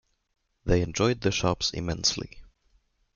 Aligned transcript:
They 0.65 0.81
enjoyed 0.81 1.21
the 1.21 1.29
shops 1.29 1.69
immensely. 1.75 2.41